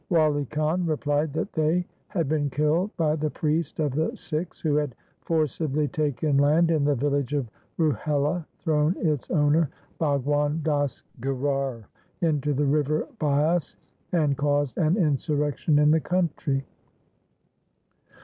[0.09, 4.75] Wali Khan replied that they had been killed by the priest of the Sikhs who
[4.77, 9.69] had forcibly taken land in the village of Ruhela, thrown its owner
[9.99, 11.83] Bhagwan Das Gherar
[12.19, 13.75] into the river Bias,
[14.11, 16.65] and caused an in surrection in the country.